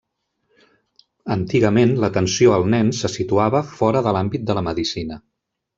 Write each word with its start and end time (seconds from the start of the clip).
Antigament 1.35 1.93
l'atenció 2.05 2.57
al 2.57 2.67
nen 2.75 2.91
se 3.03 3.13
situava 3.19 3.65
fora 3.77 4.05
de 4.09 4.17
l'àmbit 4.19 4.49
de 4.51 4.61
la 4.61 4.69
medicina. 4.71 5.25